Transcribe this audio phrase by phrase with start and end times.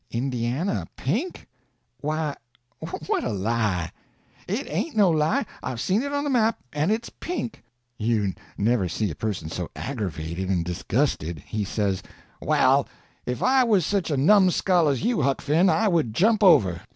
[0.09, 1.47] "Indiana pink?
[1.99, 2.35] Why,
[3.05, 3.91] what a lie!"
[4.47, 7.61] "It ain't no lie; I've seen it on the map, and it's pink."
[7.99, 11.43] You never see a person so aggravated and disgusted.
[11.45, 12.01] He says:
[12.41, 12.87] "Well,
[13.27, 16.81] if I was such a numbskull as you, Huck Finn, I would jump over.